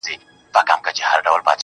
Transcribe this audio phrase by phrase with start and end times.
[0.05, 0.11] زه
[0.53, 1.57] به دا ټول كندهار تاته پرېږدم,